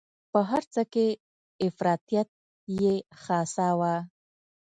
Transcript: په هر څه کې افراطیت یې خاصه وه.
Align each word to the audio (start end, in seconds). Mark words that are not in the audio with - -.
په 0.31 0.39
هر 0.49 0.63
څه 0.73 0.81
کې 0.93 1.07
افراطیت 1.67 2.29
یې 2.81 2.95
خاصه 3.23 3.69
وه. 3.79 3.95